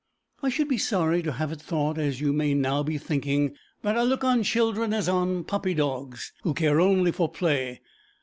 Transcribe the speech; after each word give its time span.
I 0.41 0.49
should 0.49 0.67
be 0.67 0.79
sorry 0.79 1.21
to 1.21 1.33
have 1.33 1.51
it 1.51 1.61
thought, 1.61 1.99
as 1.99 2.19
you 2.19 2.33
may 2.33 2.55
now 2.55 2.81
be 2.81 2.97
thinking, 2.97 3.55
that 3.83 3.95
I 3.95 4.01
look 4.01 4.23
on 4.23 4.41
children 4.41 4.95
as 4.95 5.07
on 5.07 5.43
puppy 5.43 5.75
dogs, 5.75 6.33
who 6.41 6.55
care 6.55 6.81
only 6.81 7.11
for 7.11 7.29
play. 7.29 7.81